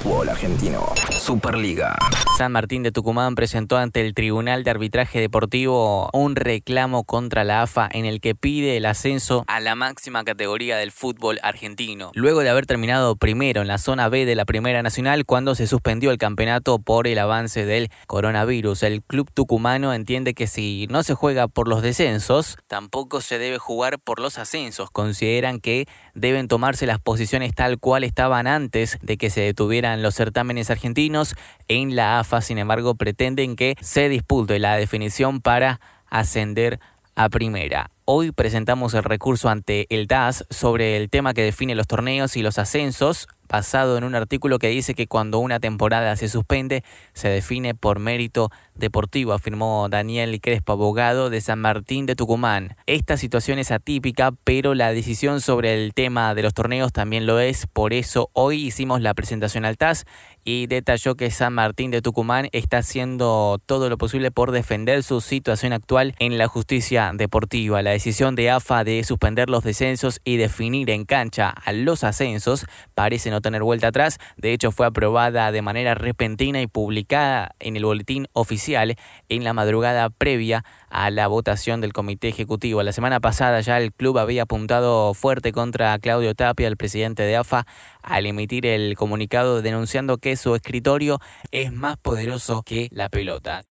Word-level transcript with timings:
fútbol 0.00 0.28
argentino. 0.30 0.86
Superliga. 1.18 1.94
San 2.38 2.52
Martín 2.52 2.82
de 2.82 2.90
Tucumán 2.90 3.34
presentó 3.34 3.76
ante 3.76 4.00
el 4.00 4.14
Tribunal 4.14 4.64
de 4.64 4.70
Arbitraje 4.70 5.20
Deportivo 5.20 6.08
un 6.14 6.36
reclamo 6.36 7.04
contra 7.04 7.44
la 7.44 7.62
AFA 7.62 7.86
en 7.92 8.06
el 8.06 8.20
que 8.20 8.34
pide 8.34 8.78
el 8.78 8.86
ascenso 8.86 9.44
a 9.46 9.60
la 9.60 9.74
máxima 9.74 10.24
categoría 10.24 10.78
del 10.78 10.90
fútbol 10.90 11.38
argentino. 11.42 12.12
Luego 12.14 12.40
de 12.40 12.48
haber 12.48 12.64
terminado 12.64 13.16
primero 13.16 13.60
en 13.60 13.68
la 13.68 13.76
zona 13.76 14.08
B 14.08 14.24
de 14.24 14.34
la 14.34 14.46
Primera 14.46 14.82
Nacional 14.82 15.26
cuando 15.26 15.54
se 15.54 15.66
suspendió 15.66 16.10
el 16.10 16.18
campeonato 16.18 16.78
por 16.78 17.06
el 17.06 17.18
avance 17.18 17.66
del 17.66 17.90
coronavirus, 18.06 18.84
el 18.84 19.02
club 19.02 19.30
tucumano 19.34 19.92
entiende 19.92 20.32
que 20.32 20.46
si 20.46 20.86
no 20.88 21.02
se 21.02 21.14
juega 21.14 21.46
por 21.46 21.68
los 21.68 21.82
descensos, 21.82 22.56
tampoco 22.68 23.20
se 23.20 23.38
debe 23.38 23.58
jugar 23.58 23.98
por 23.98 24.20
los 24.20 24.38
ascensos. 24.38 24.90
Consideran 24.90 25.60
que 25.60 25.86
deben 26.14 26.48
tomarse 26.48 26.86
las 26.86 27.00
posiciones 27.00 27.54
tal 27.54 27.78
cual 27.78 28.04
estaban 28.04 28.46
antes 28.46 28.98
de 29.02 29.18
que 29.18 29.28
se 29.28 29.42
detuvieran 29.42 29.89
los 29.96 30.14
certámenes 30.14 30.70
argentinos 30.70 31.34
en 31.68 31.96
la 31.96 32.18
AFA 32.20 32.40
sin 32.40 32.58
embargo, 32.58 32.94
pretenden 32.94 33.56
que 33.56 33.76
se 33.80 34.08
dispute 34.08 34.58
la 34.58 34.76
definición 34.76 35.40
para 35.40 35.80
ascender 36.08 36.80
a 37.14 37.28
primera. 37.28 37.90
Hoy 38.04 38.32
presentamos 38.32 38.94
el 38.94 39.04
recurso 39.04 39.48
ante 39.48 39.86
el 39.90 40.06
DAS 40.06 40.44
sobre 40.50 40.96
el 40.96 41.10
tema 41.10 41.34
que 41.34 41.42
define 41.42 41.74
los 41.74 41.86
torneos 41.86 42.36
y 42.36 42.42
los 42.42 42.58
ascensos, 42.58 43.28
basado 43.50 43.98
en 43.98 44.04
un 44.04 44.14
artículo 44.14 44.58
que 44.58 44.68
dice 44.68 44.94
que 44.94 45.06
cuando 45.06 45.40
una 45.40 45.60
temporada 45.60 46.14
se 46.16 46.28
suspende, 46.28 46.84
se 47.12 47.28
define 47.28 47.74
por 47.74 47.98
mérito 47.98 48.50
deportivo, 48.74 49.32
afirmó 49.32 49.88
Daniel 49.90 50.40
Crespo, 50.40 50.72
abogado 50.72 51.28
de 51.28 51.40
San 51.40 51.60
Martín 51.60 52.06
de 52.06 52.16
Tucumán. 52.16 52.76
Esta 52.86 53.16
situación 53.16 53.58
es 53.58 53.70
atípica, 53.70 54.32
pero 54.44 54.74
la 54.74 54.92
decisión 54.92 55.40
sobre 55.40 55.74
el 55.74 55.92
tema 55.92 56.34
de 56.34 56.42
los 56.42 56.54
torneos 56.54 56.92
también 56.92 57.26
lo 57.26 57.40
es, 57.40 57.66
por 57.66 57.92
eso 57.92 58.30
hoy 58.32 58.64
hicimos 58.64 59.00
la 59.02 59.12
presentación 59.12 59.64
al 59.64 59.76
TAS 59.76 60.06
y 60.44 60.66
detalló 60.66 61.16
que 61.16 61.30
San 61.30 61.52
Martín 61.52 61.90
de 61.90 62.00
Tucumán 62.00 62.48
está 62.52 62.78
haciendo 62.78 63.60
todo 63.66 63.90
lo 63.90 63.98
posible 63.98 64.30
por 64.30 64.52
defender 64.52 65.02
su 65.02 65.20
situación 65.20 65.72
actual 65.72 66.14
en 66.18 66.38
la 66.38 66.48
justicia 66.48 67.12
deportiva. 67.14 67.82
La 67.82 67.90
decisión 67.90 68.34
de 68.34 68.50
AFA 68.50 68.84
de 68.84 69.04
suspender 69.04 69.50
los 69.50 69.64
descensos 69.64 70.20
y 70.24 70.38
definir 70.38 70.88
en 70.90 71.04
cancha 71.04 71.50
a 71.50 71.72
los 71.72 72.04
ascensos 72.04 72.64
parece 72.94 73.30
tener 73.40 73.62
vuelta 73.62 73.88
atrás. 73.88 74.18
De 74.36 74.52
hecho, 74.52 74.72
fue 74.72 74.86
aprobada 74.86 75.52
de 75.52 75.62
manera 75.62 75.94
repentina 75.94 76.60
y 76.60 76.66
publicada 76.66 77.52
en 77.58 77.76
el 77.76 77.84
boletín 77.84 78.26
oficial 78.32 78.96
en 79.28 79.44
la 79.44 79.52
madrugada 79.52 80.10
previa 80.10 80.64
a 80.90 81.10
la 81.10 81.26
votación 81.28 81.80
del 81.80 81.92
comité 81.92 82.28
ejecutivo. 82.28 82.82
La 82.82 82.92
semana 82.92 83.20
pasada 83.20 83.60
ya 83.60 83.78
el 83.78 83.92
club 83.92 84.18
había 84.18 84.42
apuntado 84.42 85.14
fuerte 85.14 85.52
contra 85.52 85.98
Claudio 85.98 86.34
Tapia, 86.34 86.68
el 86.68 86.76
presidente 86.76 87.22
de 87.22 87.36
AFA, 87.36 87.66
al 88.02 88.26
emitir 88.26 88.66
el 88.66 88.96
comunicado 88.96 89.62
denunciando 89.62 90.18
que 90.18 90.36
su 90.36 90.54
escritorio 90.54 91.20
es 91.50 91.72
más 91.72 91.96
poderoso 91.98 92.62
que 92.62 92.88
la 92.90 93.08
pelota. 93.08 93.69